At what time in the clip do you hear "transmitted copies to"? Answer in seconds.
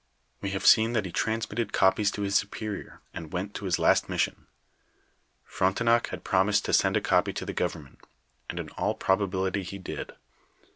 1.11-2.23